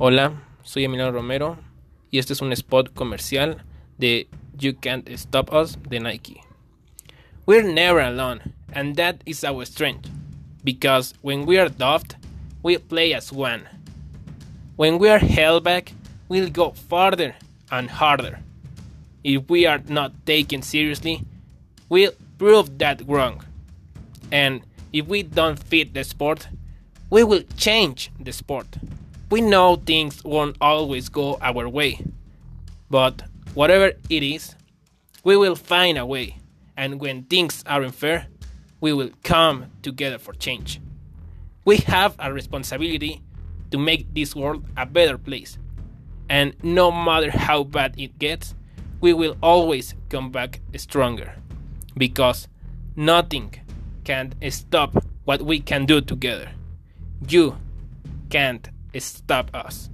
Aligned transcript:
Hola, 0.00 0.32
soy 0.62 0.84
Emiliano 0.84 1.10
Romero 1.10 1.56
y 2.12 2.20
este 2.20 2.32
es 2.32 2.40
un 2.40 2.54
spot 2.54 2.94
comercial 2.94 3.64
de 3.98 4.28
You 4.56 4.76
Can't 4.80 5.08
Stop 5.08 5.52
Us 5.52 5.76
de 5.88 5.98
Nike. 5.98 6.40
We're 7.46 7.64
never 7.64 7.98
alone, 7.98 8.54
and 8.72 8.94
that 8.94 9.16
is 9.26 9.42
our 9.42 9.66
strength, 9.66 10.08
because 10.62 11.14
when 11.22 11.46
we 11.46 11.58
are 11.58 11.68
doffed, 11.68 12.14
we 12.62 12.78
play 12.78 13.12
as 13.12 13.32
one. 13.32 13.64
When 14.76 15.00
we 15.00 15.10
are 15.10 15.18
held 15.18 15.64
back, 15.64 15.92
we'll 16.28 16.48
go 16.48 16.70
farther 16.70 17.34
and 17.72 17.90
harder. 17.90 18.38
If 19.24 19.50
we 19.50 19.66
are 19.66 19.82
not 19.88 20.12
taken 20.24 20.62
seriously, 20.62 21.24
we'll 21.88 22.12
prove 22.38 22.78
that 22.78 23.02
wrong. 23.04 23.42
And 24.30 24.60
if 24.92 25.08
we 25.08 25.24
don't 25.24 25.58
fit 25.58 25.92
the 25.92 26.04
sport, 26.04 26.46
we 27.10 27.24
will 27.24 27.42
change 27.56 28.12
the 28.20 28.32
sport. 28.32 28.68
We 29.30 29.42
know 29.42 29.76
things 29.76 30.24
won't 30.24 30.56
always 30.58 31.10
go 31.10 31.36
our 31.42 31.68
way, 31.68 32.00
but 32.88 33.22
whatever 33.52 33.92
it 34.08 34.22
is, 34.22 34.54
we 35.22 35.36
will 35.36 35.54
find 35.54 35.98
a 35.98 36.06
way. 36.06 36.38
And 36.78 36.98
when 36.98 37.24
things 37.24 37.62
aren't 37.66 37.94
fair, 37.94 38.26
we 38.80 38.94
will 38.94 39.10
come 39.24 39.66
together 39.82 40.18
for 40.18 40.32
change. 40.32 40.80
We 41.66 41.76
have 41.78 42.16
a 42.18 42.32
responsibility 42.32 43.20
to 43.70 43.76
make 43.76 44.14
this 44.14 44.34
world 44.34 44.64
a 44.78 44.86
better 44.86 45.18
place. 45.18 45.58
And 46.30 46.54
no 46.62 46.90
matter 46.90 47.30
how 47.30 47.64
bad 47.64 48.00
it 48.00 48.18
gets, 48.18 48.54
we 49.02 49.12
will 49.12 49.36
always 49.42 49.94
come 50.08 50.30
back 50.30 50.60
stronger. 50.76 51.34
Because 51.96 52.48
nothing 52.96 53.54
can 54.04 54.32
stop 54.50 55.04
what 55.24 55.42
we 55.42 55.60
can 55.60 55.84
do 55.84 56.00
together. 56.00 56.50
You 57.28 57.58
can't 58.30 58.68
stop 58.98 59.54
us. 59.54 59.90